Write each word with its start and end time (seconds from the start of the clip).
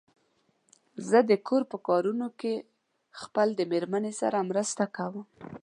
زه 1.09 1.19
د 1.29 1.31
کور 1.47 1.63
په 1.71 1.77
کارونو 1.87 2.27
کې 2.39 2.53
خپل 3.21 3.47
د 3.55 3.61
مېرمن 3.71 4.05
سره 4.21 4.47
مرسته 4.49 4.83
کوم. 4.97 5.25